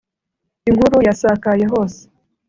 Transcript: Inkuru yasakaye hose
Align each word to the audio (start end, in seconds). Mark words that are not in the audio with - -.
Inkuru 0.69 0.97
yasakaye 1.07 1.65
hose 1.73 2.01